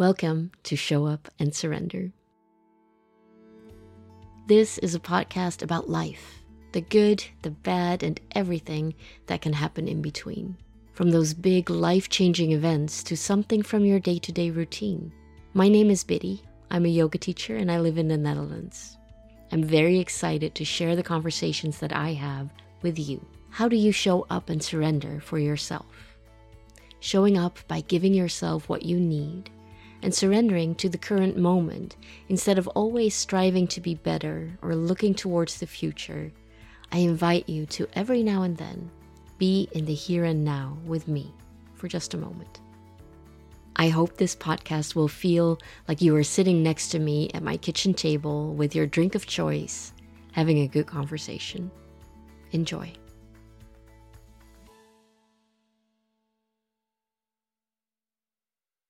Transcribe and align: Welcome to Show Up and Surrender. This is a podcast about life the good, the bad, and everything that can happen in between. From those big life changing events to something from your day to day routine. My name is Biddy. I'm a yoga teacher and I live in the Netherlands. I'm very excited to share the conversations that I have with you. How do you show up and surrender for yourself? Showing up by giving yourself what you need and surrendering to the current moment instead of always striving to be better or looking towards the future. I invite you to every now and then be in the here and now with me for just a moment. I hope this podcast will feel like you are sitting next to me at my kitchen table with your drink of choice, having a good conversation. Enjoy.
Welcome 0.00 0.52
to 0.62 0.76
Show 0.76 1.04
Up 1.04 1.28
and 1.38 1.54
Surrender. 1.54 2.10
This 4.46 4.78
is 4.78 4.94
a 4.94 4.98
podcast 4.98 5.60
about 5.60 5.90
life 5.90 6.40
the 6.72 6.80
good, 6.80 7.22
the 7.42 7.50
bad, 7.50 8.02
and 8.02 8.18
everything 8.34 8.94
that 9.26 9.42
can 9.42 9.52
happen 9.52 9.86
in 9.86 10.00
between. 10.00 10.56
From 10.94 11.10
those 11.10 11.34
big 11.34 11.68
life 11.68 12.08
changing 12.08 12.52
events 12.52 13.02
to 13.02 13.14
something 13.14 13.62
from 13.62 13.84
your 13.84 14.00
day 14.00 14.18
to 14.20 14.32
day 14.32 14.48
routine. 14.48 15.12
My 15.52 15.68
name 15.68 15.90
is 15.90 16.02
Biddy. 16.02 16.42
I'm 16.70 16.86
a 16.86 16.88
yoga 16.88 17.18
teacher 17.18 17.56
and 17.58 17.70
I 17.70 17.78
live 17.78 17.98
in 17.98 18.08
the 18.08 18.16
Netherlands. 18.16 18.96
I'm 19.52 19.62
very 19.62 19.98
excited 19.98 20.54
to 20.54 20.64
share 20.64 20.96
the 20.96 21.02
conversations 21.02 21.78
that 21.80 21.94
I 21.94 22.14
have 22.14 22.54
with 22.80 22.98
you. 22.98 23.22
How 23.50 23.68
do 23.68 23.76
you 23.76 23.92
show 23.92 24.26
up 24.30 24.48
and 24.48 24.62
surrender 24.62 25.20
for 25.20 25.38
yourself? 25.38 26.16
Showing 27.00 27.36
up 27.36 27.58
by 27.68 27.82
giving 27.82 28.14
yourself 28.14 28.66
what 28.66 28.86
you 28.86 28.98
need 28.98 29.50
and 30.02 30.14
surrendering 30.14 30.74
to 30.76 30.88
the 30.88 30.98
current 30.98 31.36
moment 31.36 31.96
instead 32.28 32.58
of 32.58 32.68
always 32.68 33.14
striving 33.14 33.66
to 33.68 33.80
be 33.80 33.94
better 33.94 34.58
or 34.62 34.74
looking 34.74 35.14
towards 35.14 35.58
the 35.58 35.66
future. 35.66 36.32
I 36.92 36.98
invite 36.98 37.48
you 37.48 37.66
to 37.66 37.88
every 37.94 38.22
now 38.22 38.42
and 38.42 38.56
then 38.56 38.90
be 39.38 39.68
in 39.72 39.84
the 39.84 39.94
here 39.94 40.24
and 40.24 40.44
now 40.44 40.76
with 40.84 41.08
me 41.08 41.32
for 41.74 41.88
just 41.88 42.14
a 42.14 42.18
moment. 42.18 42.60
I 43.76 43.88
hope 43.88 44.16
this 44.16 44.36
podcast 44.36 44.94
will 44.94 45.08
feel 45.08 45.58
like 45.88 46.02
you 46.02 46.14
are 46.16 46.24
sitting 46.24 46.62
next 46.62 46.88
to 46.88 46.98
me 46.98 47.30
at 47.32 47.42
my 47.42 47.56
kitchen 47.56 47.94
table 47.94 48.52
with 48.52 48.74
your 48.74 48.86
drink 48.86 49.14
of 49.14 49.26
choice, 49.26 49.94
having 50.32 50.58
a 50.58 50.68
good 50.68 50.86
conversation. 50.86 51.70
Enjoy. 52.52 52.92